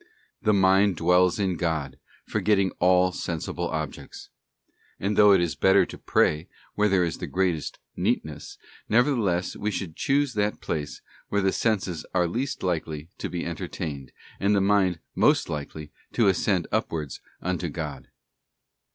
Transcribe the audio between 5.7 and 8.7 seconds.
to pray where there is the greatest neatness,